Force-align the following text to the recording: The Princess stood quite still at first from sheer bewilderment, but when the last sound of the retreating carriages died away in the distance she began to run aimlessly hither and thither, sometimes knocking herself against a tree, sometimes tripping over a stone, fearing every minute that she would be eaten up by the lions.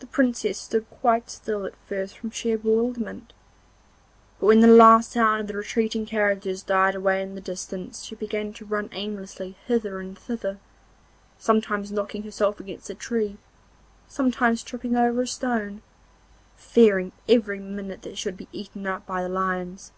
The 0.00 0.06
Princess 0.06 0.58
stood 0.58 0.84
quite 0.90 1.30
still 1.30 1.64
at 1.64 1.74
first 1.88 2.18
from 2.18 2.30
sheer 2.30 2.58
bewilderment, 2.58 3.32
but 4.38 4.44
when 4.44 4.60
the 4.60 4.66
last 4.66 5.12
sound 5.12 5.40
of 5.40 5.46
the 5.46 5.56
retreating 5.56 6.04
carriages 6.04 6.62
died 6.62 6.94
away 6.94 7.22
in 7.22 7.34
the 7.34 7.40
distance 7.40 8.04
she 8.04 8.14
began 8.16 8.52
to 8.52 8.66
run 8.66 8.90
aimlessly 8.92 9.56
hither 9.66 9.98
and 9.98 10.18
thither, 10.18 10.58
sometimes 11.38 11.90
knocking 11.90 12.24
herself 12.24 12.60
against 12.60 12.90
a 12.90 12.94
tree, 12.94 13.38
sometimes 14.06 14.62
tripping 14.62 14.94
over 14.94 15.22
a 15.22 15.26
stone, 15.26 15.80
fearing 16.54 17.10
every 17.26 17.60
minute 17.60 18.02
that 18.02 18.18
she 18.18 18.28
would 18.28 18.36
be 18.36 18.48
eaten 18.52 18.86
up 18.86 19.06
by 19.06 19.22
the 19.22 19.28
lions. 19.30 19.90